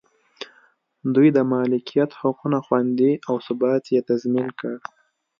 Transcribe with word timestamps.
دوی 1.15 1.27
د 1.35 1.39
مالکیت 1.51 2.11
حقونه 2.21 2.59
خوندي 2.65 3.11
او 3.27 3.35
ثبات 3.47 3.83
یې 3.93 3.99
تضمین 4.09 4.47
کړ. 4.59 4.73